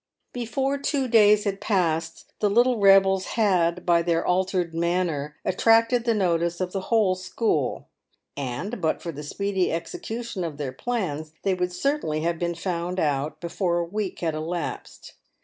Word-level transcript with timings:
Before 0.33 0.79
two 0.79 1.07
days 1.07 1.43
had 1.43 1.61
passed, 1.61 2.33
the 2.39 2.49
little 2.49 2.79
rebels 2.79 3.25
had, 3.37 3.85
by 3.85 4.01
their 4.01 4.25
altered 4.25 4.73
manner, 4.73 5.35
attracted 5.45 6.05
the 6.05 6.15
notice 6.15 6.59
of 6.59 6.71
the 6.71 6.81
whole 6.89 7.13
school, 7.13 7.87
and 8.35 8.81
but 8.81 8.99
for 8.99 9.11
the 9.11 9.21
speedy 9.21 9.71
execution 9.71 10.43
of 10.43 10.57
their 10.57 10.73
plans 10.73 11.33
they 11.43 11.53
would 11.53 11.71
certainly 11.71 12.21
have 12.21 12.39
been 12.39 12.55
found 12.55 12.99
out 12.99 13.39
before 13.39 13.77
a 13.77 13.85
week 13.85 14.21
had 14.21 14.33
elapsed. 14.33 15.13